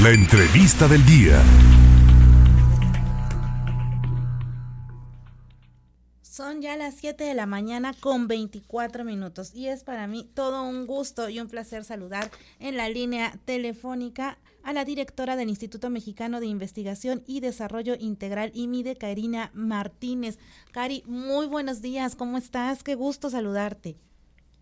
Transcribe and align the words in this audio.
La 0.00 0.08
entrevista 0.08 0.88
del 0.88 1.04
día. 1.04 1.38
Son 6.22 6.62
ya 6.62 6.78
las 6.78 6.94
7 6.94 7.22
de 7.22 7.34
la 7.34 7.44
mañana 7.44 7.92
con 8.00 8.26
24 8.26 9.04
minutos 9.04 9.54
y 9.54 9.68
es 9.68 9.84
para 9.84 10.06
mí 10.06 10.26
todo 10.34 10.62
un 10.62 10.86
gusto 10.86 11.28
y 11.28 11.40
un 11.40 11.48
placer 11.48 11.84
saludar 11.84 12.30
en 12.58 12.78
la 12.78 12.88
línea 12.88 13.34
telefónica 13.44 14.38
a 14.64 14.72
la 14.72 14.86
directora 14.86 15.36
del 15.36 15.50
Instituto 15.50 15.90
Mexicano 15.90 16.40
de 16.40 16.46
Investigación 16.46 17.22
y 17.26 17.40
Desarrollo 17.40 17.94
Integral 17.98 18.50
IMIDE, 18.54 18.96
Karina 18.96 19.50
Martínez. 19.52 20.38
Cari, 20.72 21.02
muy 21.04 21.46
buenos 21.46 21.82
días, 21.82 22.16
¿cómo 22.16 22.38
estás? 22.38 22.82
Qué 22.82 22.94
gusto 22.94 23.28
saludarte. 23.28 23.96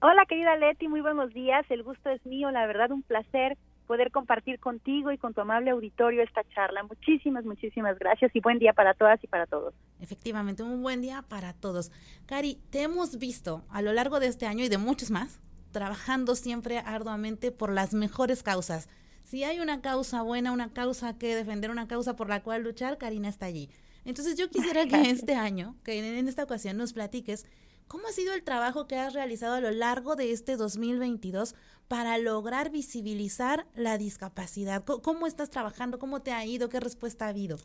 Hola 0.03 0.25
querida 0.29 0.57
Leti, 0.57 0.89
muy 0.89 1.03
buenos 1.03 1.33
días, 1.33 1.65
el 1.69 1.85
gusto 1.85 2.11
es 2.11 2.27
mío, 2.27 2.51
la 2.51 2.67
verdad 2.67 2.91
un 2.91 3.03
placer 3.03 3.57
poder 3.91 4.12
compartir 4.12 4.61
contigo 4.61 5.11
y 5.11 5.18
con 5.18 5.34
tu 5.34 5.41
amable 5.41 5.70
auditorio 5.70 6.22
esta 6.22 6.45
charla. 6.54 6.84
Muchísimas, 6.84 7.44
muchísimas 7.44 7.98
gracias 7.98 8.31
y 8.36 8.40
buen 8.40 8.61
día 8.61 8.72
para 8.72 8.94
todas 8.94 9.18
y 9.25 9.26
para 9.26 9.46
todos. 9.46 9.75
Efectivamente, 9.98 10.62
un 10.62 10.81
buen 10.81 11.03
día 11.03 11.25
para 11.29 11.54
todos. 11.54 11.90
Cari, 12.26 12.61
te 12.71 12.82
hemos 12.82 13.18
visto 13.18 13.64
a 13.68 13.82
lo 13.82 13.93
largo 13.93 14.21
de 14.21 14.29
este 14.29 14.46
año 14.46 14.64
y 14.64 14.68
de 14.68 14.79
muchos 14.79 15.11
más, 15.11 15.40
trabajando 15.72 16.36
siempre 16.36 16.79
arduamente 16.79 17.50
por 17.50 17.72
las 17.72 17.93
mejores 17.93 18.45
causas. 18.45 18.89
Si 19.25 19.43
hay 19.43 19.58
una 19.58 19.81
causa 19.81 20.22
buena, 20.22 20.53
una 20.53 20.72
causa 20.72 21.18
que 21.18 21.34
defender, 21.34 21.72
una 21.72 21.89
causa 21.89 22.14
por 22.14 22.29
la 22.29 22.45
cual 22.45 22.62
luchar, 22.62 22.96
Karina 22.96 23.29
está 23.29 23.46
allí. 23.46 23.70
Entonces 24.04 24.39
yo 24.39 24.48
quisiera 24.50 24.86
que 24.86 25.00
este 25.11 25.34
año, 25.34 25.75
que 25.82 25.98
en 25.98 26.29
esta 26.29 26.45
ocasión 26.45 26.76
nos 26.76 26.93
platiques 26.93 27.45
¿Cómo 27.90 28.07
ha 28.07 28.12
sido 28.12 28.35
el 28.35 28.44
trabajo 28.44 28.86
que 28.86 28.96
has 28.96 29.14
realizado 29.14 29.54
a 29.57 29.61
lo 29.61 29.72
largo 29.72 30.14
de 30.14 30.31
este 30.31 30.54
2022 30.54 31.57
para 31.89 32.19
lograr 32.19 32.70
visibilizar 32.70 33.67
la 33.75 33.98
discapacidad? 33.98 34.84
¿Cómo 34.84 35.27
estás 35.27 35.50
trabajando? 35.50 35.98
¿Cómo 35.98 36.22
te 36.22 36.31
ha 36.31 36.47
ido? 36.47 36.69
¿Qué 36.69 36.78
respuesta 36.78 37.27
ha 37.27 37.31
habido? 37.31 37.56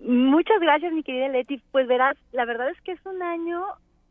Muchas 0.00 0.58
gracias, 0.60 0.90
mi 0.94 1.02
querida 1.02 1.28
Leti. 1.28 1.62
Pues 1.70 1.86
verás, 1.86 2.16
la 2.32 2.46
verdad 2.46 2.70
es 2.70 2.80
que 2.80 2.92
es 2.92 3.00
un 3.04 3.22
año 3.22 3.62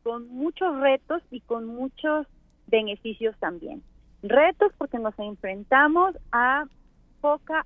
con 0.04 0.28
muchos 0.28 0.80
retos 0.80 1.24
y 1.32 1.42
con 1.42 1.66
muchos 1.66 2.28
beneficios 2.68 3.36
también. 3.40 3.82
Retos 4.22 4.72
porque 4.78 5.00
nos 5.00 5.18
enfrentamos 5.18 6.16
a 6.32 6.66
poca 7.20 7.66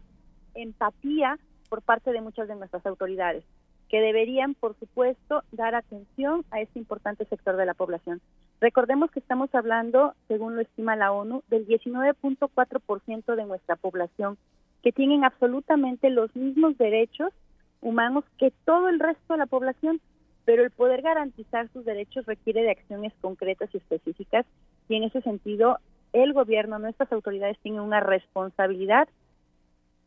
empatía 0.53 1.37
por 1.67 1.81
parte 1.81 2.13
de 2.13 2.21
muchas 2.21 2.47
de 2.47 2.55
nuestras 2.55 2.85
autoridades 2.85 3.43
que 3.89 3.99
deberían, 3.99 4.53
por 4.53 4.77
supuesto, 4.79 5.43
dar 5.51 5.75
atención 5.75 6.45
a 6.51 6.61
este 6.61 6.79
importante 6.79 7.25
sector 7.25 7.57
de 7.57 7.65
la 7.65 7.73
población. 7.73 8.21
Recordemos 8.61 9.09
que 9.11 9.19
estamos 9.19 9.53
hablando, 9.55 10.13
según 10.27 10.55
lo 10.55 10.61
estima 10.61 10.95
la 10.95 11.11
ONU, 11.11 11.43
del 11.49 11.67
19.4% 11.67 13.35
de 13.35 13.45
nuestra 13.45 13.75
población 13.75 14.37
que 14.83 14.91
tienen 14.91 15.23
absolutamente 15.23 16.09
los 16.09 16.33
mismos 16.35 16.77
derechos 16.77 17.33
humanos 17.81 18.23
que 18.37 18.51
todo 18.65 18.89
el 18.89 18.99
resto 18.99 19.33
de 19.33 19.39
la 19.39 19.45
población, 19.45 19.99
pero 20.45 20.63
el 20.63 20.71
poder 20.71 21.01
garantizar 21.01 21.69
sus 21.73 21.85
derechos 21.85 22.25
requiere 22.25 22.61
de 22.61 22.71
acciones 22.71 23.13
concretas 23.21 23.69
y 23.73 23.77
específicas 23.77 24.45
y 24.87 24.95
en 24.95 25.03
ese 25.03 25.21
sentido 25.21 25.79
el 26.13 26.33
gobierno, 26.33 26.79
nuestras 26.79 27.11
autoridades 27.11 27.59
tienen 27.59 27.81
una 27.81 27.99
responsabilidad, 27.99 29.07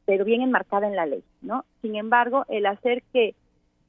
pero 0.04 0.24
bien 0.24 0.42
enmarcada 0.42 0.88
en 0.88 0.96
la 0.96 1.06
ley, 1.06 1.22
¿no? 1.42 1.64
Sin 1.80 1.94
embargo, 1.94 2.44
el 2.48 2.66
hacer 2.66 3.02
que 3.12 3.34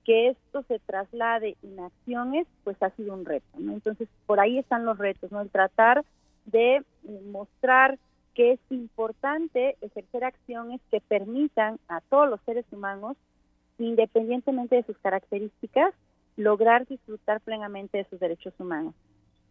que 0.06 0.30
esto 0.30 0.64
se 0.68 0.80
traslade 0.80 1.56
en 1.64 1.80
acciones, 1.80 2.48
pues 2.64 2.82
ha 2.82 2.90
sido 2.92 3.14
un 3.14 3.26
reto, 3.26 3.60
¿no? 3.60 3.74
Entonces, 3.74 4.08
por 4.26 4.40
ahí 4.40 4.58
están 4.58 4.86
los 4.86 4.98
retos, 4.98 5.32
¿no? 5.32 5.42
El 5.42 5.50
tratar 5.50 6.04
de 6.46 6.78
eh, 6.78 6.84
mostrar 7.32 7.98
que 8.34 8.54
es 8.54 8.60
importante 8.70 9.78
ejercer 9.82 10.24
acciones 10.24 10.82
que 10.92 11.00
permitan 11.02 11.80
a 11.88 12.02
todos 12.02 12.30
los 12.30 12.42
seres 12.42 12.66
humanos, 12.72 13.16
independientemente 13.78 14.76
de 14.76 14.84
sus 14.84 14.98
características, 14.98 15.94
lograr 16.36 16.88
disfrutar 16.88 17.42
plenamente 17.42 18.00
de 18.00 18.06
sus 18.06 18.20
derechos 18.20 18.54
humanos. 18.60 18.96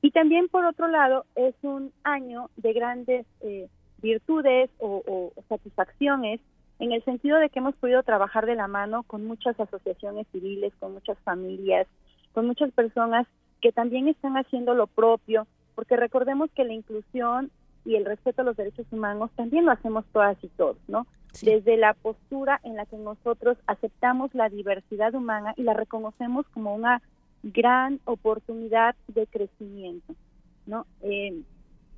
Y 0.03 0.11
también, 0.11 0.49
por 0.49 0.65
otro 0.65 0.89
lado, 0.89 1.25
es 1.37 1.55
un 1.63 1.93
año 2.03 2.51
de 2.57 2.73
grandes 2.73 3.27
eh, 3.41 3.69
virtudes 4.03 4.69
o 4.81 5.33
satisfacciones 5.49 6.41
en 6.83 6.91
el 6.91 7.05
sentido 7.05 7.39
de 7.39 7.49
que 7.49 7.61
hemos 7.61 7.77
podido 7.77 8.03
trabajar 8.03 8.45
de 8.45 8.57
la 8.57 8.67
mano 8.67 9.05
con 9.05 9.25
muchas 9.25 9.59
asociaciones 9.61 10.27
civiles, 10.33 10.73
con 10.81 10.93
muchas 10.93 11.17
familias, 11.21 11.87
con 12.33 12.45
muchas 12.45 12.73
personas 12.73 13.29
que 13.61 13.71
también 13.71 14.09
están 14.09 14.37
haciendo 14.37 14.75
lo 14.75 14.89
propio, 14.89 15.47
porque 15.77 15.95
recordemos 15.95 16.51
que 16.51 16.65
la 16.65 16.73
inclusión 16.73 17.53
y 17.85 17.95
el 17.95 18.05
respeto 18.05 18.43
a 18.43 18.45
los 18.45 18.57
derechos 18.57 18.87
humanos 18.91 19.31
también 19.37 19.65
lo 19.65 19.71
hacemos 19.71 20.05
todas 20.13 20.37
y 20.43 20.49
todos, 20.49 20.77
¿no? 20.89 21.07
Desde 21.41 21.77
la 21.77 21.95
postura 21.95 22.61
en 22.65 22.75
la 22.75 22.85
que 22.85 22.97
nosotros 22.97 23.57
aceptamos 23.69 24.35
la 24.35 24.49
diversidad 24.49 25.15
humana 25.15 25.55
y 25.57 25.63
la 25.63 25.75
reconocemos 25.75 26.47
como 26.49 26.75
una 26.75 27.01
gran 27.45 28.01
oportunidad 28.07 28.97
de 29.07 29.29
crecimiento, 29.29 30.17
¿no? 30.67 30.87
Eh, 31.03 31.43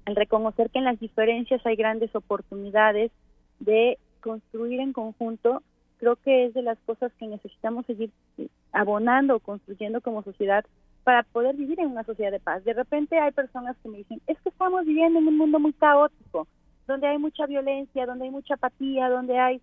al 0.04 0.14
reconocer 0.14 0.68
que 0.68 0.78
en 0.78 0.84
las 0.84 1.00
diferencias 1.00 1.64
hay 1.64 1.76
grandes 1.76 2.14
oportunidades 2.14 3.10
de 3.60 3.98
construir 4.24 4.80
en 4.80 4.94
conjunto, 4.94 5.62
creo 5.98 6.16
que 6.16 6.46
es 6.46 6.54
de 6.54 6.62
las 6.62 6.78
cosas 6.86 7.12
que 7.18 7.26
necesitamos 7.26 7.84
seguir 7.84 8.10
abonando 8.72 9.38
construyendo 9.38 10.00
como 10.00 10.22
sociedad 10.22 10.64
para 11.04 11.24
poder 11.24 11.54
vivir 11.54 11.78
en 11.78 11.90
una 11.90 12.04
sociedad 12.04 12.32
de 12.32 12.40
paz. 12.40 12.64
De 12.64 12.72
repente 12.72 13.18
hay 13.18 13.32
personas 13.32 13.76
que 13.82 13.90
me 13.90 13.98
dicen, 13.98 14.22
es 14.26 14.40
que 14.40 14.48
estamos 14.48 14.86
viviendo 14.86 15.18
en 15.18 15.28
un 15.28 15.36
mundo 15.36 15.60
muy 15.60 15.74
caótico, 15.74 16.48
donde 16.86 17.06
hay 17.06 17.18
mucha 17.18 17.44
violencia, 17.44 18.06
donde 18.06 18.24
hay 18.24 18.30
mucha 18.30 18.54
apatía, 18.54 19.10
donde 19.10 19.38
hay... 19.38 19.60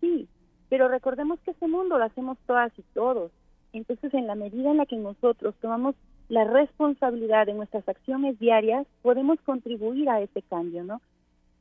Sí, 0.00 0.28
pero 0.68 0.86
recordemos 0.86 1.40
que 1.40 1.50
ese 1.50 1.66
mundo 1.66 1.98
lo 1.98 2.04
hacemos 2.04 2.38
todas 2.46 2.72
y 2.78 2.82
todos. 2.94 3.32
Entonces, 3.72 4.14
en 4.14 4.28
la 4.28 4.36
medida 4.36 4.70
en 4.70 4.76
la 4.76 4.86
que 4.86 4.96
nosotros 4.96 5.56
tomamos 5.60 5.96
la 6.28 6.44
responsabilidad 6.44 7.46
de 7.46 7.54
nuestras 7.54 7.88
acciones 7.88 8.38
diarias, 8.38 8.86
podemos 9.02 9.40
contribuir 9.40 10.08
a 10.08 10.20
ese 10.20 10.42
cambio, 10.42 10.84
¿no? 10.84 11.00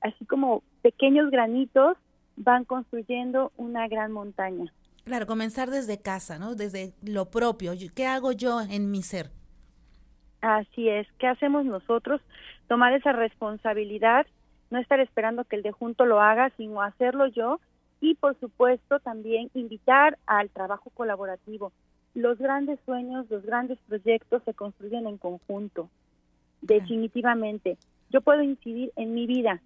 Así 0.01 0.25
como 0.25 0.63
pequeños 0.81 1.31
granitos 1.31 1.97
van 2.35 2.65
construyendo 2.65 3.51
una 3.57 3.87
gran 3.87 4.11
montaña. 4.11 4.71
Claro, 5.03 5.25
comenzar 5.25 5.69
desde 5.69 6.01
casa, 6.01 6.37
¿no? 6.37 6.55
Desde 6.55 6.93
lo 7.01 7.29
propio. 7.29 7.71
¿Qué 7.95 8.05
hago 8.05 8.31
yo 8.33 8.61
en 8.61 8.91
mi 8.91 9.01
ser? 9.01 9.31
Así 10.41 10.89
es. 10.89 11.07
¿Qué 11.17 11.27
hacemos 11.27 11.65
nosotros? 11.65 12.21
Tomar 12.67 12.93
esa 12.93 13.13
responsabilidad, 13.13 14.27
no 14.69 14.79
estar 14.79 14.99
esperando 14.99 15.45
que 15.45 15.55
el 15.55 15.63
de 15.63 15.71
junto 15.71 16.05
lo 16.05 16.21
haga, 16.21 16.51
sino 16.57 16.81
hacerlo 16.81 17.27
yo 17.27 17.59
y, 18.01 18.15
por 18.15 18.37
supuesto, 18.39 18.99
también 18.99 19.49
invitar 19.53 20.17
al 20.27 20.49
trabajo 20.49 20.89
colaborativo. 20.91 21.71
Los 22.13 22.37
grandes 22.37 22.79
sueños, 22.85 23.29
los 23.29 23.43
grandes 23.43 23.79
proyectos 23.87 24.43
se 24.43 24.53
construyen 24.53 25.07
en 25.07 25.17
conjunto. 25.17 25.89
Definitivamente. 26.61 27.77
Yo 28.09 28.21
puedo 28.21 28.41
incidir 28.41 28.91
en 28.95 29.13
mi 29.13 29.25
vida, 29.25 29.61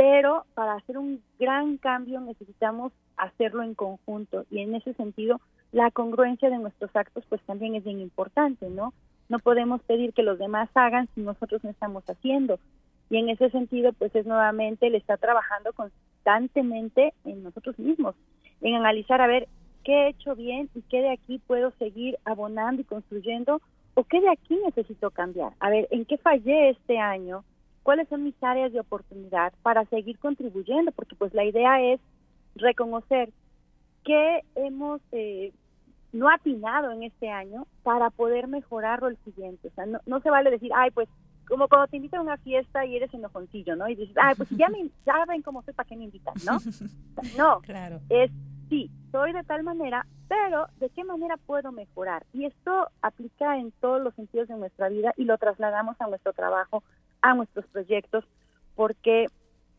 pero 0.00 0.46
para 0.54 0.76
hacer 0.76 0.96
un 0.96 1.22
gran 1.38 1.76
cambio 1.76 2.20
necesitamos 2.22 2.90
hacerlo 3.18 3.62
en 3.62 3.74
conjunto 3.74 4.46
y 4.50 4.60
en 4.60 4.74
ese 4.74 4.94
sentido 4.94 5.42
la 5.72 5.90
congruencia 5.90 6.48
de 6.48 6.56
nuestros 6.56 6.90
actos 6.96 7.22
pues 7.28 7.42
también 7.42 7.74
es 7.74 7.84
bien 7.84 8.00
importante, 8.00 8.70
¿no? 8.70 8.94
No 9.28 9.40
podemos 9.40 9.82
pedir 9.82 10.14
que 10.14 10.22
los 10.22 10.38
demás 10.38 10.70
hagan 10.72 11.06
si 11.14 11.20
nosotros 11.20 11.62
no 11.62 11.68
estamos 11.68 12.02
haciendo. 12.08 12.58
Y 13.10 13.18
en 13.18 13.28
ese 13.28 13.50
sentido 13.50 13.92
pues 13.92 14.14
es 14.14 14.24
nuevamente 14.24 14.86
el 14.86 14.94
estar 14.94 15.18
trabajando 15.18 15.74
constantemente 15.74 17.12
en 17.26 17.42
nosotros 17.42 17.78
mismos, 17.78 18.14
en 18.62 18.76
analizar 18.76 19.20
a 19.20 19.26
ver 19.26 19.48
qué 19.84 19.92
he 19.92 20.08
hecho 20.08 20.34
bien 20.34 20.70
y 20.74 20.80
qué 20.80 21.02
de 21.02 21.10
aquí 21.10 21.42
puedo 21.46 21.72
seguir 21.72 22.16
abonando 22.24 22.80
y 22.80 22.86
construyendo 22.86 23.60
o 23.92 24.04
qué 24.04 24.22
de 24.22 24.30
aquí 24.30 24.58
necesito 24.64 25.10
cambiar. 25.10 25.52
A 25.60 25.68
ver, 25.68 25.88
¿en 25.90 26.06
qué 26.06 26.16
fallé 26.16 26.70
este 26.70 26.98
año? 26.98 27.44
Cuáles 27.82 28.08
son 28.08 28.24
mis 28.24 28.34
áreas 28.42 28.72
de 28.72 28.80
oportunidad 28.80 29.52
para 29.62 29.84
seguir 29.86 30.18
contribuyendo, 30.18 30.92
porque 30.92 31.16
pues 31.16 31.34
la 31.34 31.44
idea 31.44 31.80
es 31.80 32.00
reconocer 32.54 33.30
qué 34.04 34.40
hemos 34.54 35.00
eh, 35.12 35.52
no 36.12 36.28
atinado 36.28 36.90
en 36.92 37.04
este 37.04 37.30
año 37.30 37.66
para 37.82 38.10
poder 38.10 38.48
mejorarlo 38.48 39.08
el 39.08 39.16
siguiente. 39.18 39.68
O 39.68 39.70
sea, 39.72 39.86
no, 40.06 40.20
se 40.20 40.30
vale 40.30 40.50
decir, 40.50 40.70
ay, 40.74 40.90
pues 40.90 41.08
como 41.48 41.68
cuando 41.68 41.88
te 41.88 41.96
invitan 41.96 42.20
a 42.20 42.24
una 42.24 42.36
fiesta 42.38 42.84
y 42.84 42.96
eres 42.96 43.12
enojoncillo, 43.12 43.74
¿no? 43.74 43.88
Y 43.88 43.96
dices, 43.96 44.16
ay, 44.20 44.34
pues 44.36 44.48
ya, 44.50 44.68
me, 44.68 44.88
ya 45.04 45.24
ven 45.26 45.42
cómo 45.42 45.62
soy, 45.62 45.74
¿para 45.74 45.88
qué 45.88 45.96
me 45.96 46.04
invitan, 46.04 46.34
no? 46.44 46.58
No, 47.36 47.60
claro. 47.60 48.00
es, 48.08 48.30
sí, 48.68 48.90
soy 49.10 49.32
de 49.32 49.42
tal 49.42 49.62
manera, 49.64 50.06
pero 50.28 50.68
¿de 50.78 50.88
qué 50.90 51.02
manera 51.02 51.36
puedo 51.36 51.72
mejorar? 51.72 52.24
Y 52.32 52.44
esto 52.44 52.88
aplica 53.02 53.58
en 53.58 53.72
todos 53.80 54.00
los 54.00 54.14
sentidos 54.14 54.46
de 54.46 54.56
nuestra 54.56 54.88
vida 54.88 55.12
y 55.16 55.24
lo 55.24 55.36
trasladamos 55.38 56.00
a 56.00 56.06
nuestro 56.06 56.32
trabajo, 56.32 56.84
a 57.22 57.34
nuestros 57.34 57.66
proyectos, 57.66 58.24
porque 58.74 59.26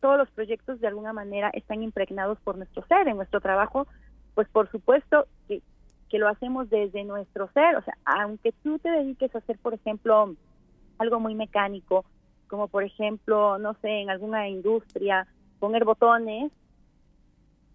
todos 0.00 0.18
los 0.18 0.30
proyectos 0.30 0.80
de 0.80 0.88
alguna 0.88 1.12
manera 1.12 1.50
están 1.52 1.82
impregnados 1.82 2.38
por 2.40 2.56
nuestro 2.56 2.84
ser, 2.86 3.08
en 3.08 3.16
nuestro 3.16 3.40
trabajo, 3.40 3.86
pues 4.34 4.48
por 4.48 4.70
supuesto 4.70 5.26
que, 5.48 5.62
que 6.08 6.18
lo 6.18 6.28
hacemos 6.28 6.68
desde 6.70 7.04
nuestro 7.04 7.48
ser, 7.52 7.76
o 7.76 7.82
sea, 7.82 7.94
aunque 8.04 8.52
tú 8.62 8.78
te 8.78 8.90
dediques 8.90 9.34
a 9.34 9.38
hacer, 9.38 9.58
por 9.58 9.74
ejemplo, 9.74 10.34
algo 10.98 11.20
muy 11.20 11.34
mecánico, 11.34 12.04
como 12.48 12.68
por 12.68 12.84
ejemplo, 12.84 13.58
no 13.58 13.74
sé, 13.74 13.88
en 13.88 14.10
alguna 14.10 14.48
industria, 14.48 15.26
poner 15.58 15.84
botones, 15.84 16.52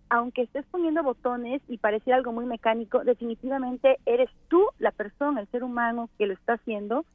aunque 0.09 0.43
estés 0.43 0.65
poniendo 0.67 1.03
botones 1.03 1.61
y 1.67 1.77
pareciera 1.77 2.17
algo 2.17 2.31
muy 2.31 2.45
mecánico, 2.45 3.03
definitivamente 3.03 3.97
eres 4.05 4.29
tú 4.47 4.63
la 4.79 4.91
persona, 4.91 5.41
el 5.41 5.47
ser 5.47 5.63
humano 5.63 6.09
que 6.17 6.27
lo 6.27 6.33
está 6.33 6.53
haciendo, 6.53 7.05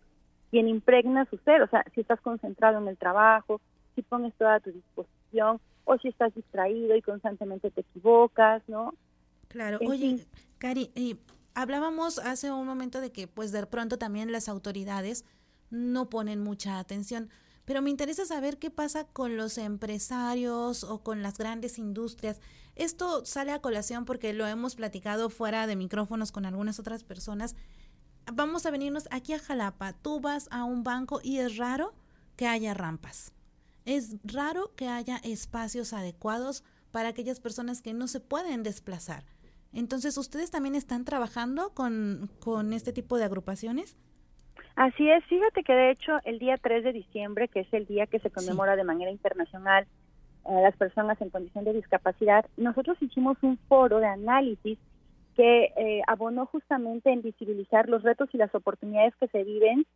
quien 0.52 0.68
impregna 0.68 1.24
su 1.30 1.38
ser. 1.38 1.62
O 1.62 1.68
sea, 1.68 1.84
si 1.94 2.02
estás 2.02 2.20
concentrado 2.20 2.78
en 2.78 2.86
el 2.86 2.98
trabajo, 2.98 3.60
si 3.96 4.02
pones 4.02 4.32
toda 4.34 4.60
tu 4.60 4.70
disposición, 4.70 5.58
o 5.84 5.98
si 5.98 6.08
estás 6.08 6.32
distraído 6.34 6.94
y 6.94 7.02
constantemente 7.02 7.70
te 7.70 7.80
equivocas, 7.80 8.62
¿no? 8.68 8.94
Claro. 9.48 9.78
Oye, 9.86 10.24
Cari, 10.58 10.90
eh, 10.94 11.16
hablábamos 11.54 12.18
hace 12.18 12.52
un 12.52 12.66
momento 12.66 13.00
de 13.00 13.10
que, 13.10 13.26
pues, 13.26 13.50
de 13.50 13.66
pronto 13.66 13.98
también 13.98 14.30
las 14.30 14.48
autoridades 14.48 15.24
no 15.70 16.08
ponen 16.08 16.40
mucha 16.40 16.78
atención. 16.78 17.30
Pero 17.64 17.80
me 17.80 17.90
interesa 17.90 18.26
saber 18.26 18.58
qué 18.58 18.70
pasa 18.70 19.06
con 19.06 19.36
los 19.36 19.56
empresarios 19.56 20.84
o 20.84 21.02
con 21.02 21.22
las 21.22 21.38
grandes 21.38 21.78
industrias. 21.78 22.40
Esto 22.74 23.24
sale 23.24 23.52
a 23.52 23.60
colación 23.60 24.04
porque 24.04 24.32
lo 24.32 24.46
hemos 24.46 24.76
platicado 24.76 25.30
fuera 25.30 25.66
de 25.66 25.76
micrófonos 25.76 26.30
con 26.30 26.44
algunas 26.44 26.78
otras 26.78 27.04
personas. 27.04 27.56
Vamos 28.30 28.66
a 28.66 28.70
venirnos 28.70 29.08
aquí 29.10 29.32
a 29.32 29.38
Jalapa. 29.38 29.92
Tú 29.92 30.20
vas 30.20 30.48
a 30.52 30.64
un 30.64 30.84
banco 30.84 31.20
y 31.22 31.38
es 31.38 31.56
raro 31.56 31.92
que 32.36 32.46
haya 32.46 32.74
rampas. 32.74 33.32
Es 33.84 34.16
raro 34.24 34.70
que 34.76 34.88
haya 34.88 35.16
espacios 35.24 35.92
adecuados 35.92 36.62
para 36.92 37.08
aquellas 37.08 37.40
personas 37.40 37.82
que 37.82 37.94
no 37.94 38.06
se 38.06 38.20
pueden 38.20 38.62
desplazar. 38.62 39.24
Entonces, 39.72 40.16
¿ustedes 40.18 40.50
también 40.50 40.74
están 40.74 41.04
trabajando 41.04 41.70
con, 41.74 42.30
con 42.38 42.72
este 42.72 42.92
tipo 42.92 43.16
de 43.16 43.24
agrupaciones? 43.24 43.96
Así 44.76 45.08
es, 45.08 45.24
fíjate 45.26 45.64
que 45.64 45.72
de 45.72 45.90
hecho 45.90 46.18
el 46.24 46.38
día 46.38 46.56
3 46.56 46.84
de 46.84 46.92
diciembre, 46.92 47.48
que 47.48 47.60
es 47.60 47.72
el 47.72 47.86
día 47.86 48.06
que 48.06 48.20
se 48.20 48.30
conmemora 48.30 48.76
de 48.76 48.84
manera 48.84 49.10
internacional 49.10 49.86
a 50.44 50.52
las 50.60 50.76
personas 50.76 51.20
en 51.20 51.30
condición 51.30 51.64
de 51.64 51.74
discapacidad, 51.74 52.46
nosotros 52.56 52.96
hicimos 53.00 53.36
un 53.42 53.58
foro 53.68 53.98
de 53.98 54.06
análisis 54.06 54.78
que 55.36 55.72
eh, 55.76 56.02
abonó 56.06 56.46
justamente 56.46 57.10
en 57.10 57.22
visibilizar 57.22 57.88
los 57.88 58.02
retos 58.02 58.28
y 58.32 58.38
las 58.38 58.54
oportunidades 58.54 59.14
que 59.16 59.28
se 59.28 59.44
viven 59.44 59.86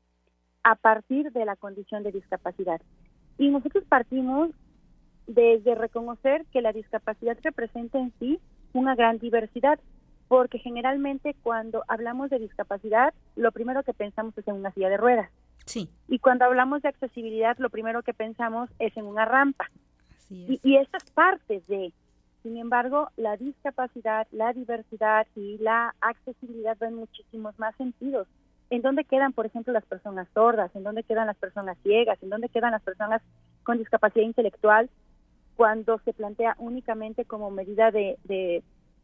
a 0.63 0.75
partir 0.75 1.31
de 1.33 1.45
la 1.45 1.57
condición 1.57 2.03
de 2.03 2.13
discapacidad. 2.13 2.81
Y 3.39 3.51
nosotros 3.51 3.85
partimos 3.89 4.51
desde 5.27 5.75
reconocer 5.75 6.45
que 6.53 6.63
la 6.63 6.73
discapacidad 6.73 7.37
representa 7.43 7.99
en 7.99 8.13
sí 8.19 8.41
una 8.73 8.95
gran 8.95 9.19
diversidad, 9.19 9.79
porque 10.29 10.59
generalmente 10.59 11.35
cuando 11.43 11.85
hablamos 11.89 12.31
de 12.31 12.39
discapacidad, 12.39 13.15
lo 13.37 13.53
primero 13.53 13.83
que 13.83 13.93
pensamos 13.93 14.37
es 14.39 14.49
en 14.49 14.55
una 14.55 14.73
silla 14.73 14.89
de 14.89 14.97
ruedas. 14.97 15.31
Sí. 15.67 15.89
Y 16.09 16.19
cuando 16.19 16.45
hablamos 16.45 16.83
de 16.83 16.89
accesibilidad, 16.89 17.57
lo 17.59 17.71
primero 17.71 18.03
que 18.03 18.15
pensamos 18.15 18.71
es 18.79 18.97
en 18.97 19.07
una 19.07 19.25
rampa. 19.25 19.71
Y, 20.31 20.59
y 20.63 20.77
estas 20.77 21.09
partes 21.13 21.67
de, 21.69 21.93
sin 22.47 22.59
embargo, 22.59 23.09
la 23.17 23.37
discapacidad, 23.37 24.29
la 24.31 24.53
diversidad 24.53 25.27
y 25.35 25.59
la 25.59 25.93
accesibilidad 26.01 26.79
ven 26.79 26.95
muchísimos 26.95 27.59
más 27.59 27.75
sentidos. 27.75 28.29
¿En 28.71 28.83
dónde 28.83 29.03
quedan, 29.03 29.33
por 29.33 29.47
ejemplo, 29.47 29.73
las 29.73 29.85
personas 29.85 30.29
sordas? 30.33 30.71
¿En 30.77 30.85
dónde 30.85 31.03
quedan 31.03 31.27
las 31.27 31.37
personas 31.37 31.77
ciegas? 31.83 32.23
¿En 32.23 32.31
dónde 32.31 32.49
quedan 32.49 32.71
las 32.71 32.83
personas 32.83 33.21
con 33.65 33.79
discapacidad 33.79 34.25
intelectual? 34.25 34.89
Cuando 35.57 35.99
se 36.05 36.13
plantea 36.13 36.55
únicamente 36.59 37.25
como 37.25 37.51
medida 37.51 37.91
de 37.91 38.17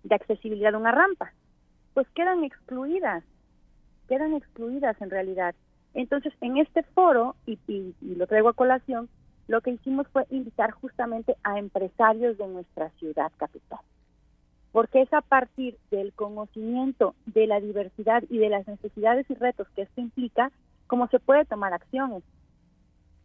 de 0.02 0.14
accesibilidad 0.14 0.74
a 0.74 0.78
una 0.78 0.92
rampa, 0.92 1.32
pues 1.94 2.06
quedan 2.14 2.44
excluidas, 2.44 3.24
quedan 4.08 4.34
excluidas 4.34 5.00
en 5.00 5.10
realidad. 5.10 5.54
Entonces, 5.94 6.32
en 6.40 6.56
este 6.56 6.82
foro, 6.82 7.36
y, 7.46 7.58
y, 7.68 8.14
lo 8.14 8.26
traigo 8.26 8.48
a 8.48 8.54
colación, 8.54 9.08
lo 9.48 9.60
que 9.60 9.72
hicimos 9.72 10.06
fue 10.08 10.26
invitar 10.30 10.70
justamente 10.70 11.36
a 11.42 11.58
empresarios 11.58 12.38
de 12.38 12.48
nuestra 12.48 12.90
ciudad 12.98 13.32
capital, 13.36 13.80
porque 14.72 15.02
es 15.02 15.12
a 15.12 15.20
partir 15.20 15.76
del 15.90 16.12
conocimiento 16.12 17.14
de 17.26 17.46
la 17.46 17.60
diversidad 17.60 18.22
y 18.28 18.38
de 18.38 18.48
las 18.48 18.66
necesidades 18.66 19.28
y 19.30 19.34
retos 19.34 19.68
que 19.74 19.82
esto 19.82 20.00
implica, 20.00 20.50
cómo 20.86 21.08
se 21.08 21.20
puede 21.20 21.44
tomar 21.44 21.72
acciones. 21.72 22.22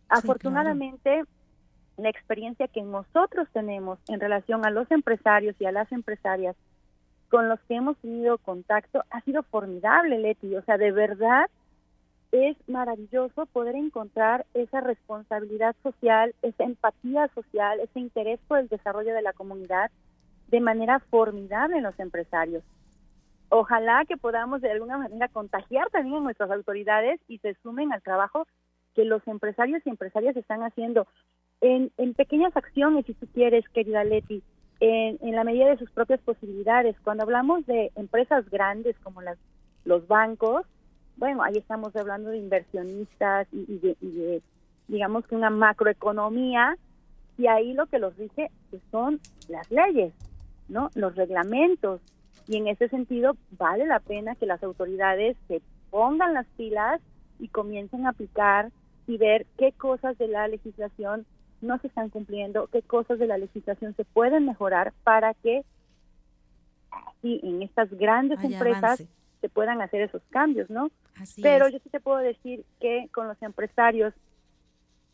Afortunadamente, 0.09 1.23
la 1.97 2.09
experiencia 2.09 2.67
que 2.67 2.81
nosotros 2.81 3.47
tenemos 3.51 3.99
en 4.07 4.19
relación 4.19 4.65
a 4.65 4.69
los 4.69 4.89
empresarios 4.91 5.55
y 5.59 5.65
a 5.65 5.71
las 5.71 5.91
empresarias 5.91 6.55
con 7.29 7.49
los 7.49 7.59
que 7.61 7.75
hemos 7.75 7.97
tenido 7.97 8.37
contacto 8.37 9.03
ha 9.09 9.21
sido 9.21 9.43
formidable, 9.43 10.19
Leti. 10.19 10.55
O 10.55 10.63
sea, 10.63 10.77
de 10.77 10.91
verdad 10.91 11.49
es 12.45 12.57
maravilloso 12.67 13.45
poder 13.47 13.75
encontrar 13.75 14.45
esa 14.53 14.81
responsabilidad 14.81 15.75
social, 15.83 16.35
esa 16.41 16.63
empatía 16.63 17.27
social, 17.33 17.79
ese 17.79 17.99
interés 17.99 18.39
por 18.47 18.59
el 18.59 18.67
desarrollo 18.67 19.13
de 19.13 19.21
la 19.21 19.33
comunidad 19.33 19.91
de 20.49 20.59
manera 20.59 20.99
formidable 20.99 21.77
en 21.77 21.83
los 21.83 21.99
empresarios. 21.99 22.63
Ojalá 23.49 24.03
que 24.05 24.17
podamos 24.17 24.61
de 24.61 24.71
alguna 24.71 24.97
manera 24.97 25.27
contagiar 25.29 25.89
también 25.89 26.17
a 26.17 26.21
nuestras 26.21 26.51
autoridades 26.51 27.19
y 27.27 27.37
se 27.39 27.55
sumen 27.63 27.93
al 27.93 28.01
trabajo 28.01 28.45
que 28.93 29.05
los 29.05 29.25
empresarios 29.27 29.81
y 29.85 29.89
empresarias 29.89 30.35
están 30.35 30.63
haciendo 30.63 31.07
en, 31.61 31.91
en 31.97 32.13
pequeñas 32.13 32.55
acciones, 32.55 33.05
si 33.05 33.13
tú 33.13 33.27
quieres, 33.33 33.67
querida 33.69 34.03
Leti, 34.03 34.43
en, 34.79 35.17
en, 35.21 35.35
la 35.35 35.43
medida 35.43 35.67
de 35.67 35.77
sus 35.77 35.89
propias 35.91 36.19
posibilidades. 36.21 36.95
Cuando 37.03 37.23
hablamos 37.23 37.65
de 37.65 37.91
empresas 37.95 38.49
grandes 38.49 38.97
como 38.99 39.21
las, 39.21 39.37
los 39.85 40.07
bancos, 40.07 40.65
bueno, 41.17 41.43
ahí 41.43 41.57
estamos 41.57 41.95
hablando 41.95 42.29
de 42.29 42.37
inversionistas 42.37 43.47
y, 43.51 43.79
de, 43.79 44.41
digamos 44.87 45.25
que 45.27 45.35
una 45.35 45.49
macroeconomía, 45.49 46.77
y 47.37 47.47
ahí 47.47 47.73
lo 47.73 47.85
que 47.87 47.99
los 47.99 48.15
rige 48.17 48.49
pues, 48.69 48.81
son 48.91 49.19
las 49.47 49.69
leyes, 49.71 50.13
¿no? 50.69 50.89
Los 50.95 51.15
reglamentos. 51.15 52.01
Y 52.47 52.57
en 52.57 52.67
ese 52.67 52.87
sentido 52.89 53.35
vale 53.51 53.85
la 53.85 53.99
pena 53.99 54.35
que 54.35 54.45
las 54.45 54.63
autoridades 54.63 55.37
se 55.47 55.61
pongan 55.91 56.33
las 56.33 56.47
pilas 56.57 57.01
y 57.39 57.49
comiencen 57.49 58.05
a 58.05 58.09
aplicar 58.09 58.71
y 59.05 59.17
ver 59.17 59.45
qué 59.57 59.71
cosas 59.71 60.17
de 60.17 60.27
la 60.27 60.47
legislación 60.47 61.25
no 61.61 61.77
se 61.79 61.87
están 61.87 62.09
cumpliendo, 62.09 62.67
qué 62.67 62.81
cosas 62.81 63.19
de 63.19 63.27
la 63.27 63.37
legislación 63.37 63.95
se 63.95 64.05
pueden 64.05 64.45
mejorar 64.45 64.93
para 65.03 65.33
que 65.33 65.63
así 66.91 67.39
en 67.43 67.63
estas 67.63 67.89
grandes 67.91 68.43
empresas 68.43 69.03
se 69.41 69.49
puedan 69.49 69.81
hacer 69.81 70.01
esos 70.01 70.21
cambios, 70.29 70.69
¿no? 70.69 70.89
Pero 71.41 71.69
yo 71.69 71.79
sí 71.79 71.89
te 71.89 71.99
puedo 71.99 72.17
decir 72.17 72.63
que 72.79 73.09
con 73.13 73.27
los 73.27 73.41
empresarios 73.41 74.13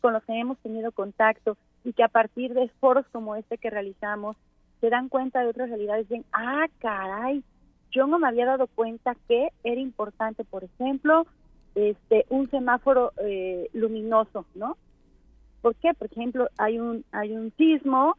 con 0.00 0.12
los 0.12 0.22
que 0.24 0.38
hemos 0.38 0.58
tenido 0.58 0.92
contacto 0.92 1.56
y 1.82 1.94
que 1.94 2.02
a 2.02 2.08
partir 2.08 2.52
de 2.52 2.68
foros 2.80 3.06
como 3.10 3.36
este 3.36 3.56
que 3.56 3.70
realizamos 3.70 4.36
se 4.82 4.90
dan 4.90 5.08
cuenta 5.08 5.40
de 5.40 5.46
otras 5.46 5.70
realidades, 5.70 6.06
ven, 6.10 6.26
ah, 6.32 6.66
caray, 6.78 7.42
yo 7.90 8.06
no 8.06 8.18
me 8.18 8.28
había 8.28 8.44
dado 8.44 8.66
cuenta 8.66 9.16
que 9.28 9.48
era 9.62 9.80
importante, 9.80 10.44
por 10.44 10.62
ejemplo, 10.62 11.26
este 11.74 12.26
un 12.28 12.50
semáforo 12.50 13.12
eh, 13.16 13.70
luminoso, 13.72 14.44
¿no? 14.54 14.76
¿Por 15.62 15.74
qué? 15.76 15.94
Por 15.94 16.08
ejemplo, 16.12 16.50
hay 16.58 16.78
un, 16.78 17.04
hay 17.10 17.32
un 17.32 17.50
sismo, 17.56 18.18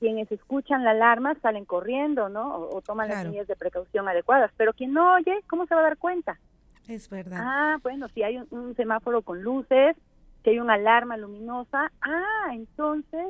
quienes 0.00 0.32
escuchan 0.32 0.82
la 0.82 0.92
alarma 0.92 1.36
salen 1.42 1.66
corriendo, 1.66 2.30
¿no? 2.30 2.56
O, 2.56 2.80
toman 2.80 3.10
las 3.10 3.26
medidas 3.26 3.46
de 3.46 3.54
precaución 3.54 4.08
adecuadas, 4.08 4.50
pero 4.56 4.72
quien 4.72 4.94
no 4.94 5.14
oye, 5.14 5.44
¿cómo 5.48 5.66
se 5.66 5.74
va 5.74 5.82
a 5.82 5.84
dar 5.84 5.98
cuenta? 5.98 6.40
Es 6.88 7.08
verdad. 7.10 7.38
Ah, 7.40 7.76
bueno, 7.82 8.08
si 8.08 8.22
hay 8.22 8.38
un, 8.50 8.74
semáforo 8.76 9.22
con 9.22 9.42
luces, 9.42 9.94
si 10.42 10.50
hay 10.50 10.58
una 10.58 10.74
alarma 10.74 11.18
luminosa, 11.18 11.92
ah, 12.00 12.48
entonces, 12.52 13.26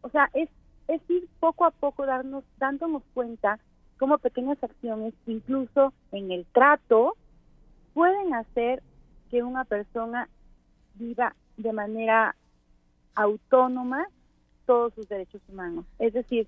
o 0.00 0.08
sea, 0.10 0.30
es, 0.32 0.48
es 0.86 1.02
ir 1.10 1.28
poco 1.40 1.64
a 1.64 1.72
poco 1.72 2.06
darnos, 2.06 2.44
dándonos 2.56 3.02
cuenta 3.12 3.58
cómo 3.98 4.16
pequeñas 4.18 4.62
acciones, 4.62 5.14
incluso 5.26 5.92
en 6.12 6.30
el 6.30 6.46
trato, 6.46 7.16
pueden 7.94 8.32
hacer 8.32 8.80
que 9.28 9.42
una 9.42 9.64
persona 9.64 10.28
viva 10.94 11.34
de 11.56 11.72
manera 11.72 12.36
autónoma 13.16 14.06
todos 14.66 14.94
sus 14.94 15.08
derechos 15.08 15.40
humanos. 15.48 15.84
Es 15.98 16.12
decir, 16.12 16.46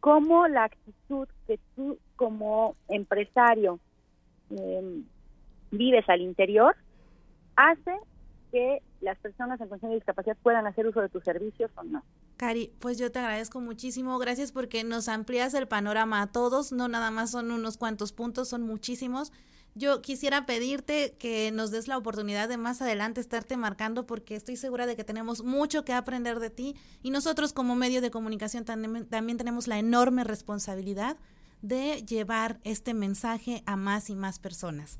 cómo 0.00 0.48
la 0.48 0.64
actitud 0.64 1.28
que 1.46 1.58
tú 1.74 1.98
como 2.16 2.74
empresario 2.88 3.78
em, 4.50 5.04
vives 5.70 6.08
al 6.08 6.20
interior 6.20 6.76
hace 7.56 7.92
que 8.52 8.82
las 9.00 9.18
personas 9.18 9.60
en 9.60 9.68
condición 9.68 9.90
de 9.90 9.96
discapacidad 9.96 10.36
puedan 10.42 10.66
hacer 10.66 10.86
uso 10.86 11.00
de 11.00 11.08
tus 11.08 11.22
servicios 11.24 11.70
o 11.76 11.82
no. 11.84 12.02
Cari, 12.36 12.72
pues 12.78 12.98
yo 12.98 13.10
te 13.10 13.18
agradezco 13.18 13.60
muchísimo. 13.60 14.18
Gracias 14.18 14.52
porque 14.52 14.84
nos 14.84 15.08
amplías 15.08 15.54
el 15.54 15.66
panorama 15.66 16.22
a 16.22 16.28
todos. 16.28 16.72
No 16.72 16.88
nada 16.88 17.10
más 17.10 17.32
son 17.32 17.50
unos 17.50 17.76
cuantos 17.76 18.12
puntos, 18.12 18.48
son 18.48 18.62
muchísimos. 18.62 19.32
Yo 19.78 20.02
quisiera 20.02 20.44
pedirte 20.44 21.14
que 21.20 21.52
nos 21.52 21.70
des 21.70 21.86
la 21.86 21.96
oportunidad 21.96 22.48
de 22.48 22.56
más 22.56 22.82
adelante 22.82 23.20
estarte 23.20 23.56
marcando 23.56 24.06
porque 24.06 24.34
estoy 24.34 24.56
segura 24.56 24.86
de 24.86 24.96
que 24.96 25.04
tenemos 25.04 25.44
mucho 25.44 25.84
que 25.84 25.92
aprender 25.92 26.40
de 26.40 26.50
ti 26.50 26.74
y 27.00 27.10
nosotros 27.10 27.52
como 27.52 27.76
medio 27.76 28.00
de 28.00 28.10
comunicación 28.10 28.64
también, 28.64 29.08
también 29.08 29.38
tenemos 29.38 29.68
la 29.68 29.78
enorme 29.78 30.24
responsabilidad 30.24 31.16
de 31.62 32.04
llevar 32.04 32.56
este 32.64 32.92
mensaje 32.92 33.62
a 33.66 33.76
más 33.76 34.10
y 34.10 34.16
más 34.16 34.40
personas. 34.40 34.98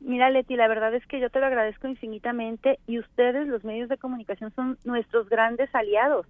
Mira, 0.00 0.30
Leti, 0.30 0.56
la 0.56 0.66
verdad 0.66 0.92
es 0.96 1.06
que 1.06 1.20
yo 1.20 1.30
te 1.30 1.38
lo 1.38 1.46
agradezco 1.46 1.86
infinitamente 1.86 2.80
y 2.88 2.98
ustedes, 2.98 3.46
los 3.46 3.62
medios 3.62 3.88
de 3.88 3.98
comunicación, 3.98 4.52
son 4.56 4.78
nuestros 4.82 5.28
grandes 5.28 5.72
aliados. 5.76 6.26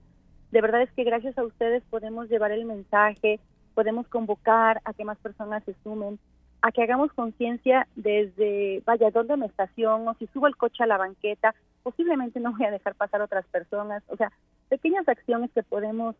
De 0.50 0.61
verdad 0.61 0.83
es 0.83 0.93
que 0.93 1.05
gracias 1.05 1.38
a 1.38 1.45
ustedes 1.45 1.83
podemos 1.88 2.29
llevar 2.29 2.52
el 2.52 2.67
mensaje, 2.67 3.41
podemos 3.73 4.07
convocar 4.09 4.83
a 4.85 4.93
que 4.93 5.07
más 5.07 5.17
personas 5.21 5.64
se 5.64 5.75
sumen, 5.83 6.19
a 6.62 6.71
que 6.71 6.83
hagamos 6.83 7.12
conciencia 7.12 7.88
desde, 7.97 8.83
vaya, 8.87 9.11
dónde 9.11 9.37
me 9.37 9.47
estaciono, 9.47 10.14
si 10.19 10.28
subo 10.28 10.47
el 10.47 10.57
coche 10.57 10.85
a 10.85 10.87
la 10.87 10.97
banqueta, 10.97 11.54
posiblemente 11.83 12.38
no 12.40 12.52
voy 12.52 12.66
a 12.66 12.71
dejar 12.71 12.95
pasar 12.95 13.21
otras 13.21 13.45
personas, 13.47 14.02
o 14.07 14.16
sea, 14.16 14.33
pequeñas 14.69 15.09
acciones 15.09 15.50
que 15.52 15.64
podemos 15.64 16.14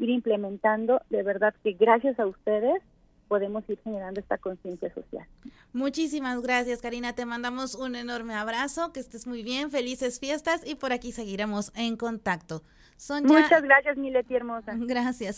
ir 0.00 0.10
implementando, 0.10 1.00
de 1.10 1.22
verdad 1.22 1.54
que 1.62 1.72
gracias 1.72 2.18
a 2.18 2.26
ustedes 2.26 2.82
podemos 3.28 3.68
ir 3.70 3.78
generando 3.82 4.20
esta 4.20 4.36
conciencia 4.36 4.92
social. 4.92 5.26
Muchísimas 5.72 6.42
gracias, 6.42 6.82
Karina. 6.82 7.14
Te 7.14 7.24
mandamos 7.24 7.74
un 7.74 7.94
enorme 7.94 8.34
abrazo, 8.34 8.92
que 8.92 9.00
estés 9.00 9.26
muy 9.26 9.42
bien, 9.42 9.70
felices 9.70 10.20
fiestas 10.20 10.66
y 10.66 10.74
por 10.74 10.92
aquí 10.92 11.12
seguiremos 11.12 11.72
en 11.76 11.96
contacto. 11.96 12.62
Muchas 13.24 13.62
gracias, 13.62 13.96
Mileti 13.96 14.34
hermosa. 14.34 14.74
Gracias. 14.76 15.32